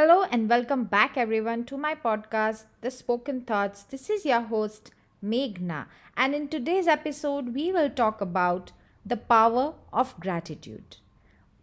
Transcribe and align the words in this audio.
Hello 0.00 0.22
and 0.32 0.48
welcome 0.48 0.84
back, 0.84 1.18
everyone, 1.18 1.64
to 1.66 1.76
my 1.76 1.94
podcast, 1.94 2.64
The 2.80 2.90
Spoken 2.90 3.42
Thoughts. 3.42 3.82
This 3.82 4.08
is 4.08 4.24
your 4.24 4.40
host, 4.40 4.92
Meghna, 5.22 5.88
and 6.16 6.34
in 6.34 6.48
today's 6.48 6.86
episode, 6.86 7.52
we 7.54 7.70
will 7.70 7.90
talk 7.90 8.22
about 8.22 8.72
the 9.04 9.18
power 9.18 9.74
of 9.92 10.18
gratitude. 10.18 10.96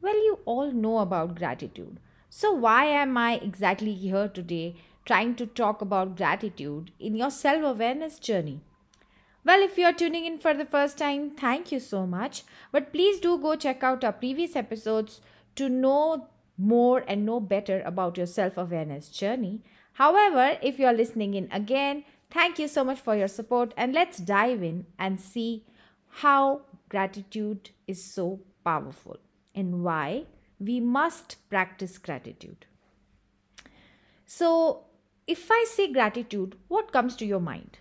Well, 0.04 0.14
you 0.14 0.38
all 0.46 0.72
know 0.72 1.00
about 1.00 1.34
gratitude. 1.34 2.00
So, 2.30 2.52
why 2.52 2.86
am 2.86 3.18
I 3.18 3.38
exactly 3.38 3.96
here 3.96 4.28
today 4.28 4.76
trying 5.04 5.34
to 5.38 5.48
talk 5.48 5.82
about 5.82 6.16
gratitude 6.16 6.92
in 7.00 7.16
your 7.16 7.32
self 7.32 7.64
awareness 7.64 8.20
journey? 8.20 8.62
Well, 9.44 9.64
if 9.64 9.80
you're 9.80 9.94
tuning 9.94 10.26
in 10.26 10.38
for 10.38 10.54
the 10.54 10.72
first 10.78 11.00
time, 11.00 11.32
thank 11.32 11.72
you 11.72 11.80
so 11.80 12.06
much. 12.06 12.44
But 12.72 12.94
please 12.94 13.20
do 13.20 13.40
go 13.40 13.56
check 13.56 13.84
out 13.84 14.04
our 14.04 14.14
previous 14.14 14.56
episodes 14.56 15.22
to 15.56 15.70
know 15.70 16.28
more 16.58 17.04
and 17.08 17.26
know 17.26 17.40
better 17.40 17.82
about 17.86 18.18
your 18.18 18.26
self 18.26 18.58
awareness 18.58 19.10
journey. 19.10 19.64
However, 19.94 20.58
if 20.62 20.80
you're 20.80 20.94
listening 20.94 21.34
in 21.34 21.48
again, 21.52 22.04
thank 22.30 22.60
you 22.60 22.68
so 22.68 22.84
much 22.84 23.00
for 23.00 23.16
your 23.16 23.28
support 23.28 23.74
and 23.78 23.94
let's 23.94 24.18
dive 24.18 24.64
in 24.64 24.86
and 24.98 25.20
see 25.20 25.66
how 26.22 26.62
gratitude 26.90 27.72
is 27.88 28.04
so 28.04 28.42
powerful 28.64 29.18
and 29.56 29.84
why 29.84 30.26
we 30.60 30.80
must 30.80 31.38
practice 31.50 31.98
gratitude. 31.98 32.66
So, 34.26 34.86
if 35.26 35.50
I 35.52 35.66
say 35.70 35.92
gratitude, 35.92 36.56
what 36.68 36.92
comes 36.92 37.16
to 37.18 37.26
your 37.26 37.40
mind? 37.40 37.80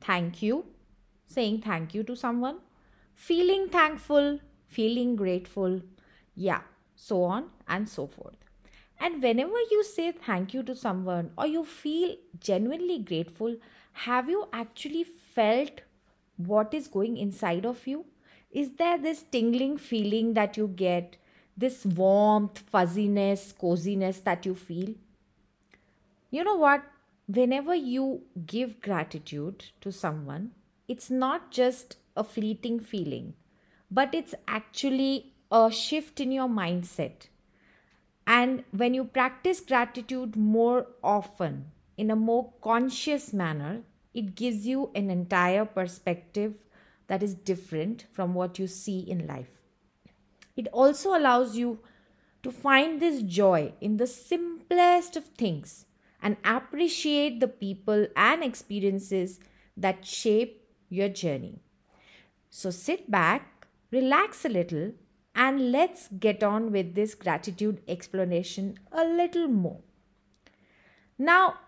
Thank 0.00 0.42
you, 0.42 0.66
saying 1.26 1.62
thank 1.62 1.94
you 1.94 2.02
to 2.04 2.16
someone, 2.16 2.58
feeling 3.14 3.68
thankful, 3.68 4.40
feeling 4.66 5.16
grateful, 5.16 5.82
yeah, 6.34 6.60
so 6.96 7.22
on 7.22 7.50
and 7.68 7.88
so 7.88 8.06
forth. 8.06 8.34
And 8.98 9.22
whenever 9.22 9.60
you 9.70 9.84
say 9.84 10.10
thank 10.10 10.54
you 10.54 10.62
to 10.64 10.74
someone 10.74 11.30
or 11.36 11.46
you 11.46 11.64
feel 11.64 12.16
genuinely 12.40 12.98
grateful, 12.98 13.56
have 13.92 14.28
you 14.28 14.48
actually 14.52 15.04
felt 15.04 15.82
what 16.36 16.74
is 16.74 16.88
going 16.88 17.16
inside 17.16 17.64
of 17.66 17.86
you? 17.86 18.06
Is 18.50 18.70
there 18.78 18.98
this 18.98 19.22
tingling 19.22 19.76
feeling 19.76 20.34
that 20.34 20.56
you 20.56 20.68
get, 20.68 21.16
this 21.56 21.84
warmth, 21.84 22.58
fuzziness, 22.58 23.52
coziness 23.52 24.20
that 24.20 24.46
you 24.46 24.54
feel? 24.54 24.94
You 26.30 26.44
know 26.44 26.56
what? 26.56 26.82
Whenever 27.28 27.74
you 27.74 28.22
give 28.46 28.80
gratitude 28.80 29.64
to 29.80 29.92
someone, 29.92 30.52
it's 30.88 31.10
not 31.10 31.50
just 31.50 31.96
a 32.16 32.24
fleeting 32.24 32.80
feeling, 32.80 33.34
but 33.90 34.14
it's 34.14 34.34
actually 34.48 35.34
a 35.50 35.70
shift 35.70 36.20
in 36.20 36.32
your 36.32 36.48
mindset. 36.48 37.28
And 38.26 38.64
when 38.72 38.94
you 38.94 39.04
practice 39.04 39.60
gratitude 39.60 40.36
more 40.36 40.86
often, 41.02 41.66
in 41.96 42.10
a 42.10 42.16
more 42.16 42.52
conscious 42.60 43.32
manner, 43.32 43.82
it 44.12 44.34
gives 44.34 44.66
you 44.66 44.90
an 44.94 45.10
entire 45.10 45.64
perspective 45.64 46.54
that 47.06 47.22
is 47.22 47.34
different 47.34 48.06
from 48.12 48.34
what 48.34 48.58
you 48.58 48.66
see 48.66 48.98
in 48.98 49.26
life. 49.26 49.62
It 50.56 50.68
also 50.72 51.16
allows 51.16 51.56
you 51.56 51.80
to 52.42 52.50
find 52.50 53.00
this 53.00 53.22
joy 53.22 53.72
in 53.80 53.96
the 53.96 54.06
simplest 54.06 55.16
of 55.16 55.24
things 55.26 55.86
and 56.22 56.36
appreciate 56.44 57.40
the 57.40 57.48
people 57.48 58.06
and 58.16 58.42
experiences 58.42 59.38
that 59.76 60.04
shape 60.04 60.66
your 60.88 61.08
journey. 61.08 61.60
So 62.50 62.70
sit 62.70 63.10
back, 63.10 63.66
relax 63.90 64.44
a 64.44 64.48
little, 64.48 64.92
and 65.36 65.70
let's 65.70 66.08
get 66.18 66.42
on 66.42 66.72
with 66.72 66.94
this 66.94 67.14
gratitude 67.14 67.82
explanation 67.86 68.78
a 68.90 69.04
little 69.04 69.48
more. 69.48 69.80
Now, 71.18 71.58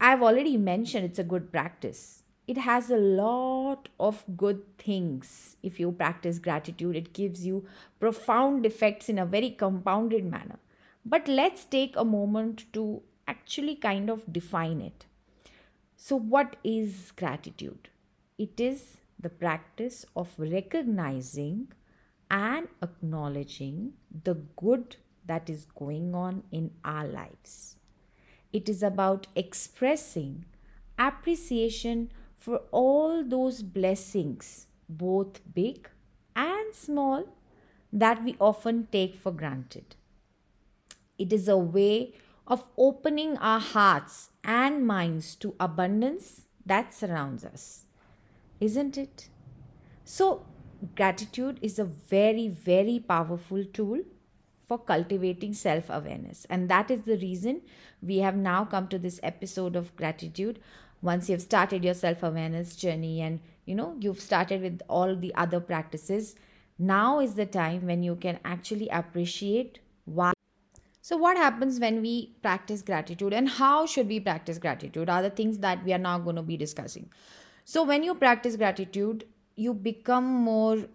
I've 0.00 0.22
already 0.22 0.56
mentioned 0.56 1.04
it's 1.04 1.18
a 1.18 1.24
good 1.24 1.52
practice. 1.52 2.24
It 2.48 2.58
has 2.58 2.90
a 2.90 2.96
lot 2.96 3.88
of 4.00 4.24
good 4.36 4.62
things. 4.78 5.56
If 5.62 5.78
you 5.78 5.92
practice 5.92 6.38
gratitude, 6.40 6.96
it 6.96 7.12
gives 7.12 7.46
you 7.46 7.66
profound 8.00 8.66
effects 8.66 9.08
in 9.08 9.18
a 9.18 9.26
very 9.26 9.50
compounded 9.50 10.24
manner. 10.24 10.58
But 11.04 11.28
let's 11.28 11.64
take 11.64 11.94
a 11.96 12.04
moment 12.04 12.64
to 12.72 13.02
actually 13.28 13.76
kind 13.76 14.10
of 14.10 14.32
define 14.32 14.80
it. 14.80 15.06
So, 15.96 16.16
what 16.16 16.56
is 16.64 17.12
gratitude? 17.14 17.90
It 18.38 18.58
is 18.58 18.98
the 19.20 19.28
practice 19.28 20.06
of 20.16 20.28
recognizing 20.38 21.68
and 22.30 22.68
acknowledging 22.82 23.92
the 24.24 24.34
good 24.56 24.96
that 25.26 25.48
is 25.48 25.66
going 25.66 26.14
on 26.14 26.42
in 26.50 26.70
our 26.84 27.06
lives. 27.06 27.76
It 28.52 28.68
is 28.68 28.82
about 28.82 29.26
expressing 29.36 30.44
appreciation 30.98 32.10
for 32.36 32.62
all 32.70 33.24
those 33.24 33.62
blessings, 33.62 34.66
both 34.88 35.40
big 35.54 35.88
and 36.34 36.74
small, 36.74 37.24
that 37.92 38.24
we 38.24 38.36
often 38.40 38.88
take 38.90 39.14
for 39.16 39.32
granted. 39.32 39.96
It 41.18 41.32
is 41.32 41.48
a 41.48 41.56
way 41.56 42.14
of 42.46 42.64
opening 42.76 43.36
our 43.38 43.60
hearts 43.60 44.30
and 44.44 44.86
minds 44.86 45.34
to 45.36 45.54
abundance 45.60 46.42
that 46.64 46.94
surrounds 46.94 47.44
us, 47.44 47.84
isn't 48.60 48.96
it? 48.96 49.28
So, 50.04 50.46
gratitude 50.94 51.58
is 51.62 51.78
a 51.78 51.84
very, 51.84 52.48
very 52.48 52.98
powerful 52.98 53.64
tool 53.64 54.00
for 54.66 54.78
cultivating 54.78 55.54
self 55.54 55.88
awareness. 55.88 56.46
And 56.50 56.68
that 56.68 56.90
is 56.90 57.02
the 57.02 57.16
reason 57.16 57.62
we 58.02 58.18
have 58.18 58.36
now 58.36 58.64
come 58.64 58.88
to 58.88 58.98
this 58.98 59.18
episode 59.22 59.76
of 59.76 59.94
gratitude. 59.96 60.60
Once 61.00 61.28
you've 61.28 61.42
started 61.42 61.84
your 61.84 61.94
self 61.94 62.22
awareness 62.22 62.76
journey 62.76 63.20
and 63.20 63.40
you 63.64 63.74
know 63.74 63.96
you've 64.00 64.20
started 64.20 64.62
with 64.62 64.80
all 64.88 65.16
the 65.16 65.34
other 65.34 65.60
practices, 65.60 66.34
now 66.78 67.20
is 67.20 67.34
the 67.34 67.46
time 67.46 67.86
when 67.86 68.02
you 68.02 68.16
can 68.16 68.38
actually 68.44 68.88
appreciate 68.88 69.80
why. 70.04 70.32
So, 71.00 71.16
what 71.16 71.36
happens 71.36 71.80
when 71.80 72.02
we 72.02 72.36
practice 72.42 72.82
gratitude 72.82 73.32
and 73.32 73.48
how 73.48 73.86
should 73.86 74.08
we 74.08 74.20
practice 74.20 74.58
gratitude 74.58 75.08
are 75.08 75.22
the 75.22 75.30
things 75.30 75.58
that 75.58 75.84
we 75.84 75.92
are 75.92 75.98
now 75.98 76.18
going 76.18 76.36
to 76.36 76.42
be 76.42 76.56
discussing. 76.56 77.08
So, 77.64 77.82
when 77.82 78.02
you 78.02 78.14
practice 78.14 78.56
gratitude, 78.56 79.24
you 79.58 79.74
become 79.74 80.24
more 80.24 80.86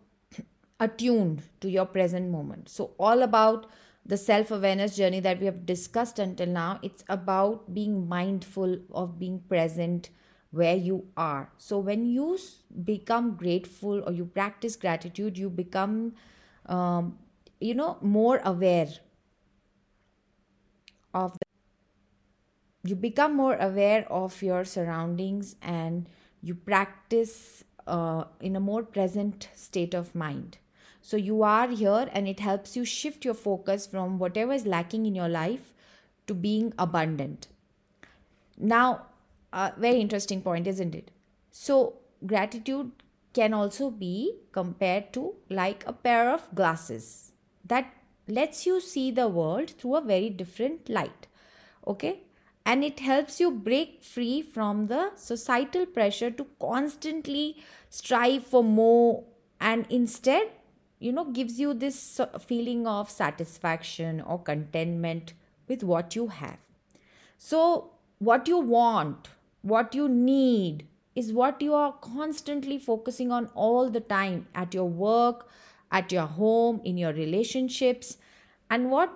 attuned 0.79 1.43
to 1.61 1.69
your 1.69 1.85
present 1.85 2.29
moment. 2.31 2.69
So, 2.69 2.91
all 2.99 3.21
about 3.21 3.67
the 4.05 4.17
self 4.17 4.51
awareness 4.51 4.95
journey 4.95 5.19
that 5.21 5.39
we 5.39 5.45
have 5.45 5.65
discussed 5.65 6.19
until 6.19 6.47
now, 6.47 6.79
it's 6.81 7.03
about 7.09 7.73
being 7.73 8.07
mindful 8.07 8.79
of 8.91 9.19
being 9.19 9.39
present 9.47 10.09
where 10.51 10.75
you 10.75 11.05
are. 11.17 11.49
So, 11.57 11.79
when 11.79 12.05
you 12.05 12.37
become 12.83 13.35
grateful 13.35 14.03
or 14.05 14.11
you 14.11 14.25
practice 14.25 14.75
gratitude, 14.75 15.37
you 15.37 15.49
become, 15.49 16.13
um, 16.65 17.17
you 17.59 17.75
know, 17.75 17.97
more 18.01 18.41
aware 18.43 18.89
of 21.13 21.33
the 21.33 21.45
you 22.83 22.95
become 22.95 23.35
more 23.35 23.55
aware 23.55 24.05
of 24.11 24.41
your 24.41 24.65
surroundings 24.65 25.55
and 25.61 26.07
you 26.41 26.53
practice 26.55 27.63
uh, 27.87 28.25
in 28.39 28.55
a 28.55 28.59
more 28.59 28.83
present 28.83 29.49
state 29.55 29.93
of 29.93 30.15
mind. 30.15 30.57
So 31.01 31.17
you 31.17 31.43
are 31.43 31.67
here 31.67 32.09
and 32.13 32.27
it 32.27 32.39
helps 32.39 32.75
you 32.75 32.85
shift 32.85 33.25
your 33.25 33.33
focus 33.33 33.85
from 33.85 34.19
whatever 34.19 34.53
is 34.53 34.65
lacking 34.65 35.05
in 35.05 35.15
your 35.15 35.27
life 35.27 35.73
to 36.27 36.33
being 36.33 36.73
abundant. 36.79 37.47
Now, 38.57 39.07
a 39.51 39.73
very 39.77 39.99
interesting 39.99 40.41
point, 40.41 40.67
isn't 40.67 40.95
it? 40.95 41.11
So, 41.51 41.95
gratitude 42.25 42.91
can 43.33 43.53
also 43.53 43.89
be 43.89 44.39
compared 44.51 45.11
to 45.13 45.33
like 45.49 45.83
a 45.85 45.93
pair 45.93 46.29
of 46.29 46.53
glasses 46.55 47.31
that 47.65 47.93
lets 48.27 48.65
you 48.65 48.79
see 48.79 49.11
the 49.11 49.27
world 49.27 49.71
through 49.71 49.95
a 49.95 50.01
very 50.01 50.29
different 50.29 50.89
light. 50.89 51.27
Okay? 51.85 52.21
And 52.65 52.83
it 52.83 52.99
helps 53.01 53.39
you 53.39 53.51
break 53.51 54.03
free 54.03 54.41
from 54.41 54.87
the 54.87 55.11
societal 55.15 55.85
pressure 55.85 56.31
to 56.31 56.47
constantly 56.59 57.57
strive 57.89 58.43
for 58.43 58.63
more 58.63 59.23
and 59.59 59.85
instead 59.89 60.49
you 60.99 61.11
know 61.11 61.25
gives 61.25 61.59
you 61.59 61.73
this 61.73 62.21
feeling 62.39 62.87
of 62.87 63.09
satisfaction 63.09 64.21
or 64.21 64.39
contentment 64.41 65.33
with 65.67 65.83
what 65.83 66.15
you 66.15 66.27
have. 66.27 66.57
So 67.37 67.91
what 68.19 68.47
you 68.47 68.57
want 68.59 69.29
what 69.61 69.95
you 69.95 70.09
need 70.09 70.87
is 71.15 71.31
what 71.31 71.61
you 71.61 71.73
are 71.73 71.93
constantly 71.93 72.77
focusing 72.77 73.31
on 73.31 73.49
all 73.53 73.89
the 73.89 74.01
time 74.01 74.47
at 74.53 74.73
your 74.73 74.89
work 74.89 75.47
at 75.93 76.11
your 76.11 76.25
home 76.25 76.81
in 76.83 76.97
your 76.97 77.13
relationships. 77.13 78.17
And 78.69 78.89
what 78.89 79.15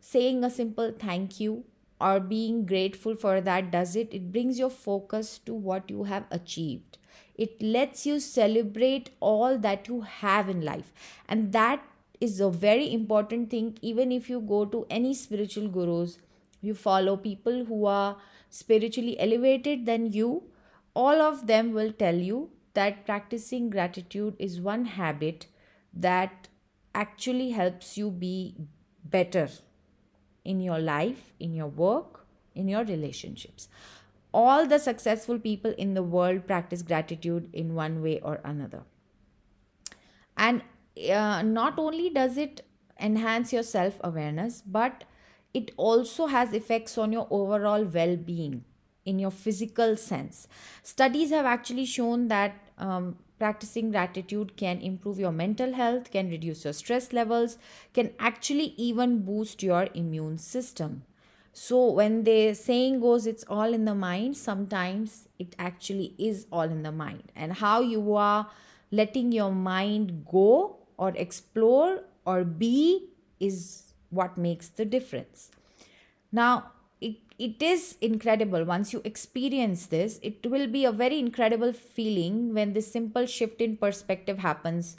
saying 0.00 0.44
a 0.44 0.50
simple 0.50 0.92
thank 0.96 1.40
you 1.40 1.64
or 2.02 2.18
being 2.20 2.66
grateful 2.66 3.14
for 3.14 3.40
that 3.40 3.70
does 3.70 3.94
it. 3.96 4.12
It 4.12 4.32
brings 4.32 4.58
your 4.58 4.70
focus 4.70 5.38
to 5.46 5.54
what 5.54 5.88
you 5.88 6.04
have 6.04 6.24
achieved. 6.30 6.98
It 7.34 7.62
lets 7.62 8.04
you 8.06 8.18
celebrate 8.20 9.10
all 9.20 9.58
that 9.58 9.88
you 9.88 10.00
have 10.00 10.48
in 10.48 10.62
life. 10.62 10.92
And 11.28 11.52
that 11.52 11.82
is 12.20 12.40
a 12.40 12.50
very 12.50 12.92
important 12.92 13.50
thing. 13.50 13.78
Even 13.82 14.12
if 14.12 14.28
you 14.28 14.40
go 14.40 14.64
to 14.66 14.86
any 14.90 15.14
spiritual 15.14 15.68
gurus 15.68 16.18
you 16.62 16.74
follow 16.74 17.16
people 17.16 17.64
who 17.64 17.84
are 17.86 18.16
spiritually 18.48 19.18
elevated 19.18 19.84
than 19.84 20.12
you, 20.12 20.44
all 20.94 21.20
of 21.20 21.46
them 21.46 21.72
will 21.72 21.92
tell 21.92 22.14
you 22.14 22.50
that 22.74 23.04
practicing 23.04 23.68
gratitude 23.68 24.36
is 24.38 24.60
one 24.60 24.84
habit 24.84 25.46
that 25.92 26.48
actually 26.94 27.50
helps 27.50 27.98
you 27.98 28.10
be 28.10 28.56
better 29.04 29.48
in 30.44 30.60
your 30.60 30.78
life, 30.78 31.32
in 31.38 31.54
your 31.54 31.68
work, 31.68 32.26
in 32.54 32.68
your 32.68 32.84
relationships. 32.84 33.68
All 34.34 34.66
the 34.66 34.78
successful 34.78 35.38
people 35.38 35.74
in 35.76 35.94
the 35.94 36.02
world 36.02 36.46
practice 36.46 36.82
gratitude 36.82 37.50
in 37.52 37.74
one 37.74 38.02
way 38.02 38.20
or 38.20 38.40
another. 38.44 38.82
And 40.36 40.62
uh, 41.10 41.42
not 41.42 41.78
only 41.78 42.10
does 42.10 42.36
it 42.36 42.64
enhance 42.98 43.52
your 43.52 43.62
self 43.62 43.98
awareness, 44.02 44.62
but 44.64 45.04
it 45.52 45.70
also 45.76 46.26
has 46.26 46.52
effects 46.54 46.96
on 46.96 47.12
your 47.12 47.26
overall 47.30 47.84
well 47.84 48.16
being 48.16 48.64
in 49.04 49.18
your 49.18 49.30
physical 49.30 49.96
sense. 49.96 50.48
Studies 50.82 51.30
have 51.30 51.46
actually 51.46 51.86
shown 51.86 52.28
that 52.28 52.54
um, 52.78 53.16
practicing 53.38 53.90
gratitude 53.90 54.56
can 54.56 54.80
improve 54.80 55.18
your 55.18 55.32
mental 55.32 55.72
health, 55.74 56.10
can 56.10 56.30
reduce 56.30 56.64
your 56.64 56.72
stress 56.72 57.12
levels, 57.12 57.58
can 57.92 58.12
actually 58.18 58.74
even 58.76 59.22
boost 59.22 59.62
your 59.62 59.88
immune 59.94 60.38
system. 60.38 61.02
So, 61.52 61.90
when 61.90 62.24
the 62.24 62.54
saying 62.54 63.00
goes, 63.00 63.26
it's 63.26 63.44
all 63.48 63.74
in 63.74 63.84
the 63.84 63.94
mind, 63.94 64.36
sometimes 64.36 65.28
it 65.38 65.54
actually 65.58 66.14
is 66.18 66.46
all 66.50 66.62
in 66.62 66.82
the 66.82 66.92
mind. 66.92 67.24
And 67.36 67.52
how 67.52 67.82
you 67.82 68.14
are 68.14 68.48
letting 68.90 69.32
your 69.32 69.50
mind 69.50 70.24
go 70.30 70.76
or 70.96 71.12
explore 71.16 72.04
or 72.24 72.44
be 72.44 73.08
is 73.38 73.92
what 74.10 74.38
makes 74.38 74.68
the 74.68 74.84
difference. 74.84 75.50
Now, 76.30 76.70
it, 77.02 77.16
it 77.38 77.62
is 77.62 77.96
incredible. 78.00 78.64
Once 78.64 78.92
you 78.92 79.00
experience 79.04 79.86
this, 79.86 80.18
it 80.22 80.46
will 80.46 80.66
be 80.66 80.84
a 80.84 80.92
very 80.92 81.18
incredible 81.18 81.72
feeling 81.72 82.54
when 82.54 82.72
this 82.72 82.90
simple 82.90 83.26
shift 83.26 83.60
in 83.60 83.76
perspective 83.76 84.38
happens 84.38 84.96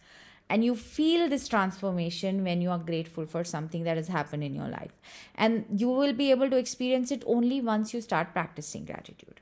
and 0.50 0.64
you 0.64 0.76
feel 0.76 1.30
this 1.30 1.48
transformation 1.48 2.44
when 2.44 2.62
you 2.62 2.70
are 2.70 2.78
grateful 2.78 3.26
for 3.26 3.44
something 3.44 3.84
that 3.86 3.98
has 3.98 4.08
happened 4.08 4.44
in 4.44 4.54
your 4.54 4.68
life. 4.68 4.92
And 5.36 5.66
you 5.76 5.90
will 5.90 6.14
be 6.14 6.32
able 6.32 6.50
to 6.50 6.58
experience 6.58 7.12
it 7.12 7.24
only 7.26 7.62
once 7.62 7.94
you 7.94 8.02
start 8.02 8.34
practicing 8.34 8.86
gratitude. 8.86 9.40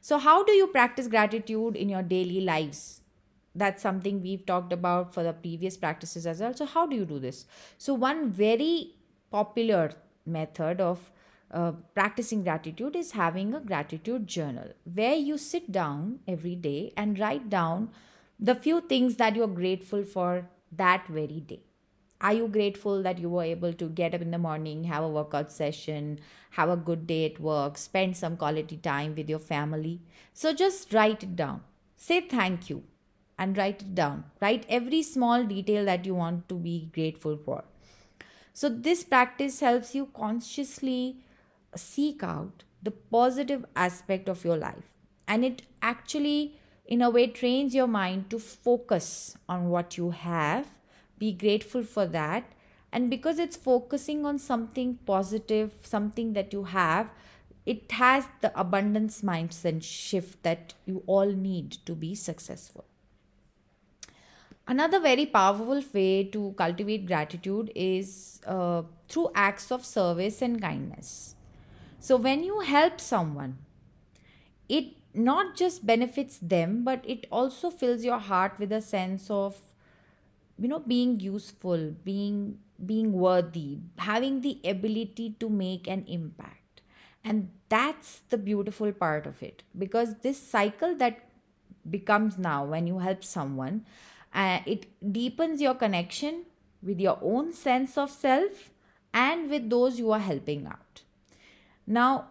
So, 0.00 0.18
how 0.18 0.44
do 0.44 0.52
you 0.52 0.66
practice 0.66 1.06
gratitude 1.08 1.76
in 1.76 1.88
your 1.88 2.02
daily 2.02 2.40
lives? 2.40 3.00
That's 3.54 3.82
something 3.82 4.20
we've 4.20 4.44
talked 4.44 4.72
about 4.72 5.14
for 5.14 5.22
the 5.22 5.32
previous 5.32 5.76
practices 5.76 6.26
as 6.26 6.40
well. 6.40 6.52
So, 6.52 6.66
how 6.66 6.86
do 6.86 6.96
you 6.96 7.06
do 7.06 7.18
this? 7.18 7.46
So, 7.78 7.94
one 7.94 8.30
very 8.30 8.96
popular 9.30 9.92
method 10.26 10.80
of 10.80 11.10
uh, 11.54 11.72
practicing 11.94 12.42
gratitude 12.42 12.96
is 12.96 13.12
having 13.12 13.54
a 13.54 13.60
gratitude 13.60 14.26
journal 14.26 14.68
where 14.92 15.14
you 15.14 15.38
sit 15.38 15.70
down 15.70 16.18
every 16.26 16.56
day 16.56 16.92
and 16.96 17.18
write 17.18 17.48
down 17.48 17.90
the 18.40 18.54
few 18.54 18.80
things 18.80 19.16
that 19.16 19.36
you're 19.36 19.46
grateful 19.46 20.04
for 20.04 20.48
that 20.72 21.06
very 21.06 21.40
day. 21.40 21.60
Are 22.20 22.32
you 22.32 22.48
grateful 22.48 23.02
that 23.02 23.18
you 23.18 23.28
were 23.28 23.44
able 23.44 23.72
to 23.72 23.88
get 23.88 24.14
up 24.14 24.20
in 24.20 24.30
the 24.32 24.38
morning, 24.38 24.84
have 24.84 25.04
a 25.04 25.08
workout 25.08 25.52
session, 25.52 26.18
have 26.50 26.70
a 26.70 26.76
good 26.76 27.06
day 27.06 27.26
at 27.26 27.38
work, 27.38 27.78
spend 27.78 28.16
some 28.16 28.36
quality 28.36 28.76
time 28.78 29.14
with 29.14 29.28
your 29.28 29.38
family? 29.38 30.00
So 30.32 30.52
just 30.52 30.92
write 30.92 31.22
it 31.22 31.36
down. 31.36 31.62
Say 31.96 32.20
thank 32.22 32.68
you 32.68 32.82
and 33.38 33.56
write 33.56 33.82
it 33.82 33.94
down. 33.94 34.24
Write 34.40 34.66
every 34.68 35.02
small 35.02 35.44
detail 35.44 35.84
that 35.84 36.04
you 36.04 36.14
want 36.14 36.48
to 36.48 36.54
be 36.54 36.90
grateful 36.92 37.36
for. 37.36 37.64
So, 38.56 38.68
this 38.68 39.02
practice 39.02 39.58
helps 39.60 39.96
you 39.96 40.06
consciously 40.14 41.16
seek 41.76 42.22
out 42.22 42.64
the 42.82 42.90
positive 42.90 43.64
aspect 43.74 44.28
of 44.28 44.44
your 44.44 44.56
life. 44.56 44.90
And 45.26 45.44
it 45.44 45.62
actually 45.82 46.58
in 46.86 47.00
a 47.00 47.10
way 47.10 47.26
trains 47.26 47.74
your 47.74 47.86
mind 47.86 48.28
to 48.30 48.38
focus 48.38 49.36
on 49.48 49.70
what 49.70 49.96
you 49.96 50.10
have 50.10 50.66
be 51.18 51.32
grateful 51.32 51.82
for 51.82 52.06
that. 52.06 52.44
And 52.92 53.10
because 53.10 53.38
it's 53.38 53.56
focusing 53.56 54.24
on 54.24 54.38
something 54.38 54.98
positive 55.06 55.72
something 55.82 56.32
that 56.34 56.52
you 56.52 56.64
have 56.64 57.10
it 57.66 57.90
has 57.92 58.26
the 58.40 58.52
abundance 58.60 59.22
mindset 59.22 59.82
shift 59.82 60.42
that 60.42 60.74
you 60.84 61.02
all 61.06 61.26
need 61.26 61.72
to 61.86 61.94
be 61.94 62.14
successful. 62.14 62.84
Another 64.66 65.00
very 65.00 65.26
powerful 65.26 65.82
way 65.92 66.24
to 66.24 66.54
cultivate 66.56 67.06
gratitude 67.06 67.72
is 67.74 68.40
uh, 68.46 68.82
through 69.08 69.30
acts 69.34 69.70
of 69.70 69.84
service 69.84 70.40
and 70.40 70.60
kindness 70.60 71.34
so 72.04 72.16
when 72.18 72.44
you 72.44 72.60
help 72.60 73.00
someone, 73.00 73.56
it 74.68 74.88
not 75.14 75.56
just 75.56 75.86
benefits 75.86 76.38
them, 76.38 76.84
but 76.84 77.02
it 77.08 77.26
also 77.32 77.70
fills 77.70 78.04
your 78.04 78.18
heart 78.18 78.58
with 78.58 78.72
a 78.72 78.82
sense 78.82 79.30
of, 79.30 79.56
you 80.58 80.68
know, 80.68 80.80
being 80.80 81.18
useful, 81.18 81.94
being 82.04 82.58
being 82.84 83.14
worthy, 83.14 83.78
having 83.96 84.42
the 84.42 84.60
ability 84.64 85.36
to 85.40 85.48
make 85.48 85.86
an 85.86 86.04
impact. 86.06 86.82
And 87.24 87.48
that's 87.70 88.20
the 88.28 88.36
beautiful 88.36 88.92
part 88.92 89.26
of 89.26 89.42
it 89.42 89.62
because 89.78 90.16
this 90.16 90.38
cycle 90.38 90.94
that 90.96 91.20
becomes 91.88 92.36
now 92.36 92.66
when 92.66 92.86
you 92.86 92.98
help 92.98 93.24
someone, 93.24 93.86
uh, 94.34 94.58
it 94.66 94.84
deepens 95.10 95.62
your 95.62 95.74
connection 95.74 96.44
with 96.82 97.00
your 97.00 97.18
own 97.22 97.54
sense 97.54 97.96
of 97.96 98.10
self 98.10 98.70
and 99.14 99.48
with 99.48 99.70
those 99.70 99.98
you 99.98 100.12
are 100.12 100.20
helping 100.20 100.66
out. 100.66 101.03
Now, 101.86 102.28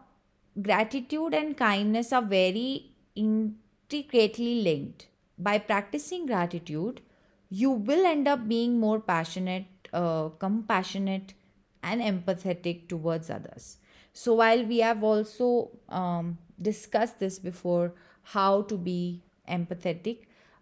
gratitude 0.62 1.34
and 1.34 1.58
kindness 1.58 2.12
are 2.12 2.22
very 2.22 2.92
intricately 3.16 4.62
linked. 4.62 5.08
By 5.38 5.58
practicing 5.58 6.26
gratitude, 6.26 7.02
you 7.50 7.72
will 7.72 8.06
end 8.06 8.28
up 8.28 8.48
being 8.48 8.80
more 8.80 9.00
passionate, 9.00 9.66
uh, 9.92 10.30
compassionate, 10.40 11.34
and 11.82 12.02
empathetic 12.02 12.88
towards 12.88 13.30
others. 13.30 13.78
So, 14.14 14.36
while 14.36 14.64
we 14.66 14.80
have 14.80 15.04
also 15.04 15.72
um, 15.90 16.38
discussed 16.62 17.20
this 17.20 17.40
before, 17.40 17.94
how 18.24 18.62
to 18.64 18.78
be 18.78 19.24
empathetic 19.50 20.20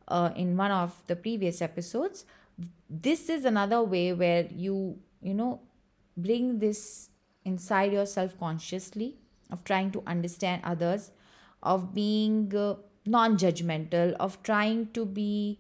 uh, 0.08 0.32
in 0.36 0.58
one 0.58 0.72
of 0.72 1.02
the 1.08 1.16
previous 1.16 1.62
episodes, 1.62 2.26
this 2.90 3.30
is 3.30 3.46
another 3.46 3.84
way 3.84 4.14
where 4.14 4.48
you, 4.50 4.98
you 5.22 5.34
know, 5.34 5.62
bring 6.18 6.60
this 6.60 7.11
inside 7.46 7.92
yourself 7.94 8.38
consciously, 8.40 9.16
of 9.52 9.64
trying 9.64 9.92
to 9.92 10.04
understand 10.08 10.62
others, 10.64 11.12
of 11.62 11.94
being 11.94 12.56
uh, 12.56 12.76
non 13.06 13.38
judgmental, 13.38 14.14
of 14.14 14.42
trying 14.44 14.88
to 14.94 15.06
be 15.06 15.60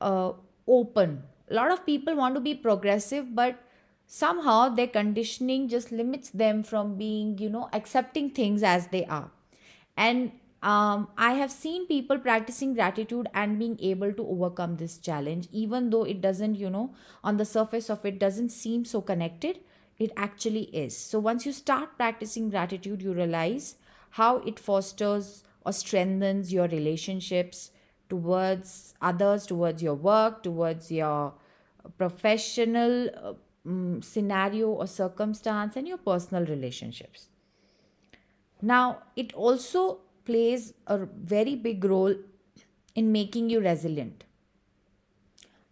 uh, 0.00 0.32
open. 0.66 1.22
A 1.50 1.54
lot 1.54 1.70
of 1.70 1.84
people 1.84 2.14
want 2.14 2.34
to 2.34 2.40
be 2.40 2.54
progressive, 2.54 3.34
but 3.34 3.58
somehow 4.06 4.68
their 4.68 4.86
conditioning 4.86 5.68
just 5.68 5.92
limits 5.92 6.30
them 6.30 6.62
from 6.62 6.96
being, 6.96 7.38
you 7.38 7.48
know, 7.48 7.68
accepting 7.72 8.30
things 8.30 8.62
as 8.62 8.86
they 8.88 9.04
are. 9.06 9.30
And 9.96 10.32
um, 10.62 11.08
I 11.16 11.32
have 11.32 11.50
seen 11.50 11.86
people 11.86 12.18
practicing 12.18 12.74
gratitude 12.74 13.28
and 13.34 13.58
being 13.58 13.78
able 13.80 14.12
to 14.12 14.26
overcome 14.26 14.76
this 14.76 14.98
challenge, 14.98 15.48
even 15.52 15.90
though 15.90 16.04
it 16.04 16.20
doesn't, 16.20 16.56
you 16.56 16.70
know, 16.70 16.94
on 17.24 17.36
the 17.36 17.44
surface 17.44 17.88
of 17.88 18.04
it 18.04 18.18
doesn't 18.18 18.50
seem 18.50 18.84
so 18.84 19.00
connected 19.00 19.60
it 20.00 20.10
actually 20.16 20.62
is. 20.84 20.96
So 20.96 21.20
once 21.20 21.44
you 21.44 21.52
start 21.52 21.96
practicing 21.96 22.48
gratitude, 22.48 23.02
you 23.02 23.12
realize 23.12 23.76
how 24.12 24.38
it 24.38 24.58
fosters 24.58 25.44
or 25.64 25.72
strengthens 25.72 26.52
your 26.52 26.66
relationships 26.68 27.70
towards 28.08 28.94
others, 29.02 29.46
towards 29.46 29.82
your 29.82 29.94
work, 29.94 30.42
towards 30.42 30.90
your 30.90 31.34
professional 31.98 33.36
um, 33.66 34.00
scenario 34.02 34.70
or 34.70 34.86
circumstance, 34.86 35.76
and 35.76 35.86
your 35.86 35.98
personal 35.98 36.46
relationships. 36.46 37.28
Now, 38.62 39.02
it 39.16 39.34
also 39.34 40.00
plays 40.24 40.72
a 40.86 40.98
very 40.98 41.56
big 41.56 41.84
role 41.84 42.14
in 42.94 43.12
making 43.12 43.50
you 43.50 43.60
resilient. 43.60 44.24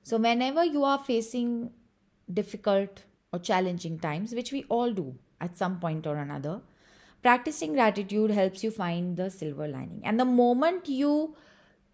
So, 0.02 0.18
whenever 0.18 0.64
you 0.64 0.84
are 0.84 0.98
facing 0.98 1.70
difficult 2.32 3.04
or 3.32 3.38
challenging 3.38 3.98
times, 3.98 4.34
which 4.34 4.52
we 4.52 4.64
all 4.68 4.92
do 4.92 5.14
at 5.40 5.56
some 5.56 5.78
point 5.78 6.06
or 6.06 6.16
another, 6.16 6.60
practicing 7.22 7.72
gratitude 7.72 8.30
helps 8.30 8.62
you 8.64 8.70
find 8.70 9.16
the 9.16 9.30
silver 9.30 9.68
lining. 9.68 10.00
And 10.04 10.18
the 10.18 10.24
moment 10.24 10.88
you 10.88 11.34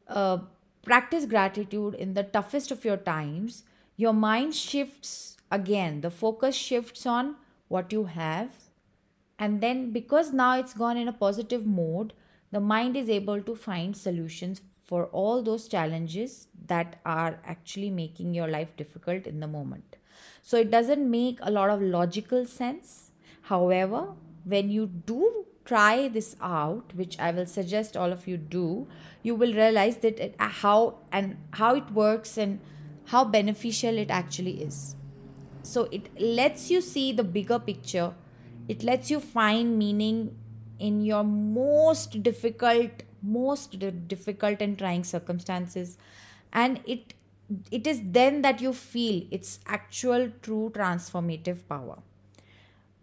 uh, 0.08 0.38
practice 0.82 1.24
gratitude 1.26 1.94
in 1.94 2.14
the 2.14 2.22
toughest 2.22 2.70
of 2.70 2.84
your 2.84 2.96
times, 2.96 3.64
your 3.96 4.12
mind 4.12 4.54
shifts 4.54 5.36
again. 5.50 6.00
The 6.00 6.10
focus 6.10 6.54
shifts 6.54 7.06
on 7.06 7.36
what 7.68 7.92
you 7.92 8.04
have. 8.04 8.50
And 9.38 9.60
then, 9.60 9.90
because 9.90 10.32
now 10.32 10.58
it's 10.58 10.74
gone 10.74 10.96
in 10.96 11.08
a 11.08 11.12
positive 11.12 11.66
mode, 11.66 12.12
the 12.52 12.60
mind 12.60 12.96
is 12.96 13.10
able 13.10 13.42
to 13.42 13.56
find 13.56 13.96
solutions 13.96 14.60
for 14.84 15.06
all 15.06 15.42
those 15.42 15.66
challenges 15.66 16.46
that 16.66 17.00
are 17.04 17.40
actually 17.44 17.90
making 17.90 18.34
your 18.34 18.46
life 18.46 18.76
difficult 18.76 19.26
in 19.26 19.40
the 19.40 19.48
moment. 19.48 19.96
So 20.42 20.56
it 20.58 20.70
doesn't 20.70 21.10
make 21.10 21.38
a 21.42 21.50
lot 21.50 21.70
of 21.70 21.80
logical 21.82 22.46
sense. 22.46 23.10
However, 23.42 24.14
when 24.44 24.70
you 24.70 24.86
do 24.86 25.46
try 25.64 26.08
this 26.08 26.36
out 26.42 26.92
which 26.94 27.18
i 27.18 27.30
will 27.30 27.46
suggest 27.46 27.96
all 27.96 28.12
of 28.12 28.26
you 28.28 28.36
do 28.36 28.86
you 29.22 29.34
will 29.34 29.54
realize 29.54 29.96
that 29.96 30.18
it, 30.20 30.34
how 30.38 30.98
and 31.10 31.38
how 31.52 31.74
it 31.74 31.90
works 31.90 32.36
and 32.36 32.60
how 33.06 33.24
beneficial 33.24 33.98
it 33.98 34.10
actually 34.10 34.62
is. 34.62 34.96
So 35.62 35.84
it 35.92 36.08
lets 36.20 36.70
you 36.70 36.80
see 36.80 37.12
the 37.12 37.24
bigger 37.24 37.58
picture. 37.58 38.14
It 38.68 38.82
lets 38.82 39.10
you 39.10 39.20
find 39.20 39.78
meaning 39.78 40.36
in 40.78 41.02
your 41.02 41.24
most 41.24 42.22
difficult 42.22 43.02
most 43.22 43.78
difficult 44.06 44.60
and 44.60 44.78
trying 44.78 45.02
circumstances. 45.02 45.96
And 46.52 46.80
it 46.86 47.14
it 47.70 47.86
is 47.86 48.00
then 48.04 48.42
that 48.42 48.60
you 48.60 48.72
feel 48.72 49.22
its 49.30 49.60
actual 49.66 50.30
true 50.42 50.72
transformative 50.74 51.66
power. 51.68 51.98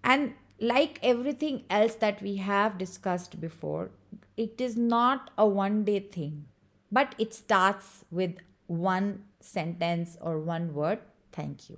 And 0.03 0.33
like 0.59 0.99
everything 1.01 1.63
else 1.69 1.95
that 1.95 2.21
we 2.21 2.35
have 2.37 2.77
discussed 2.77 3.41
before 3.41 3.89
it 4.37 4.61
is 4.61 4.77
not 4.77 5.31
a 5.37 5.45
one 5.45 5.83
day 5.83 5.99
thing 5.99 6.45
but 6.91 7.15
it 7.17 7.33
starts 7.33 8.05
with 8.11 8.35
one 8.67 9.23
sentence 9.39 10.17
or 10.21 10.39
one 10.39 10.73
word 10.73 10.99
thank 11.31 11.69
you. 11.69 11.77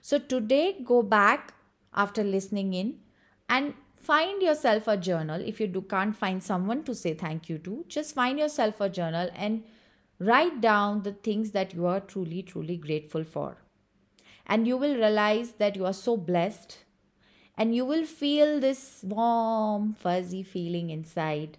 So 0.00 0.18
today 0.18 0.76
go 0.84 1.02
back 1.02 1.54
after 1.94 2.22
listening 2.22 2.74
in 2.74 2.98
and 3.48 3.74
find 3.96 4.42
yourself 4.42 4.86
a 4.86 4.96
journal. 4.96 5.40
If 5.40 5.60
you 5.60 5.66
do 5.66 5.82
can't 5.82 6.14
find 6.14 6.42
someone 6.42 6.84
to 6.84 6.94
say 6.94 7.14
thank 7.14 7.48
you 7.48 7.58
to 7.58 7.84
just 7.88 8.14
find 8.14 8.38
yourself 8.38 8.80
a 8.80 8.88
journal 8.88 9.28
and 9.34 9.64
write 10.20 10.60
down 10.60 11.02
the 11.02 11.12
things 11.12 11.50
that 11.52 11.74
you 11.74 11.86
are 11.86 12.00
truly 12.00 12.42
truly 12.42 12.76
grateful 12.76 13.24
for. 13.24 13.56
And 14.46 14.66
you 14.66 14.76
will 14.76 14.94
realize 14.94 15.52
that 15.52 15.76
you 15.76 15.86
are 15.86 15.92
so 15.92 16.16
blessed. 16.16 16.78
And 17.56 17.74
you 17.74 17.84
will 17.84 18.06
feel 18.06 18.60
this 18.60 19.00
warm 19.02 19.92
fuzzy 19.94 20.42
feeling 20.42 20.90
inside. 20.90 21.58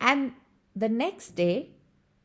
And 0.00 0.32
the 0.76 0.88
next 0.88 1.30
day 1.30 1.70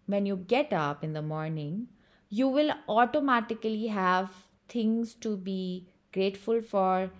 when 0.05 0.25
you 0.25 0.35
get 0.35 0.71
up 0.73 1.03
in 1.03 1.13
the 1.13 1.21
morning 1.21 1.87
you 2.29 2.47
will 2.47 2.71
automatically 2.89 3.87
have 3.87 4.31
things 4.67 5.13
to 5.13 5.37
be 5.37 5.87
grateful 6.11 6.61
for 6.61 7.11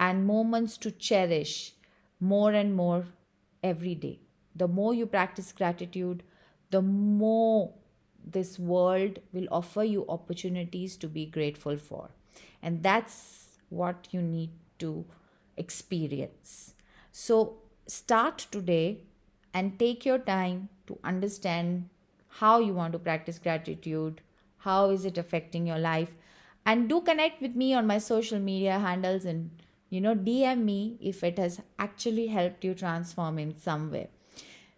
and 0.00 0.26
moments 0.26 0.76
to 0.78 0.90
cherish 0.90 1.74
more 2.20 2.52
and 2.52 2.74
more 2.74 3.04
every 3.62 3.94
day. 3.94 4.18
The 4.56 4.68
more 4.68 4.94
you 4.94 5.06
practice 5.06 5.52
gratitude, 5.52 6.22
the 6.70 6.82
more 6.82 7.74
this 8.24 8.58
world 8.58 9.18
will 9.32 9.46
offer 9.50 9.84
you 9.84 10.04
opportunities 10.08 10.96
to 10.96 11.08
be 11.08 11.26
grateful 11.26 11.76
for. 11.76 12.10
And 12.62 12.82
that's 12.82 13.58
what 13.68 14.08
you 14.10 14.22
need 14.22 14.50
to 14.78 15.04
experience. 15.56 16.74
So 17.12 17.58
start 17.86 18.46
today 18.50 19.02
and 19.52 19.78
take 19.78 20.04
your 20.04 20.18
time 20.18 20.68
to 20.86 20.98
understand 21.04 21.88
how 22.28 22.58
you 22.58 22.74
want 22.74 22.92
to 22.92 22.98
practice 22.98 23.38
gratitude, 23.38 24.20
how 24.58 24.90
is 24.90 25.04
it 25.04 25.18
affecting 25.18 25.66
your 25.66 25.78
life, 25.78 26.10
and 26.66 26.88
do 26.88 27.00
connect 27.00 27.40
with 27.40 27.54
me 27.54 27.74
on 27.74 27.86
my 27.86 27.98
social 27.98 28.38
media 28.38 28.78
handles 28.78 29.24
and 29.24 29.50
you 29.90 30.00
know 30.00 30.14
dm 30.14 30.64
me 30.64 30.96
if 31.00 31.22
it 31.22 31.38
has 31.38 31.60
actually 31.78 32.26
helped 32.28 32.64
you 32.64 32.74
transform 32.74 33.38
in 33.38 33.54
some 33.56 33.90
way 33.90 34.08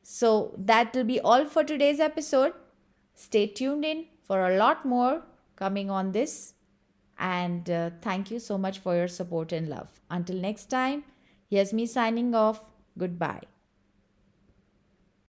so 0.03 0.55
that 0.59 0.95
will 0.95 1.05
be 1.05 1.21
all 1.21 1.47
for 1.47 1.65
today's 1.65 2.01
episode 2.01 2.53
stay 3.17 3.49
tuned 3.49 3.85
in 3.85 4.07
for 4.23 4.49
a 4.49 4.57
lot 4.57 4.87
more 4.87 5.23
coming 5.57 5.91
on 5.91 6.13
this. 6.13 6.55
And 7.19 7.69
uh, 7.69 7.91
thank 8.03 8.31
you 8.31 8.39
so 8.39 8.57
much 8.59 8.79
for 8.79 8.95
your 8.95 9.09
support 9.09 9.51
and 9.51 9.69
love. 9.69 10.01
Until 10.11 10.37
next 10.37 10.67
time 10.67 11.03
here's 11.51 11.73
me 11.73 11.87
signing 11.87 12.35
off. 12.35 12.65
Goodbye 12.97 13.56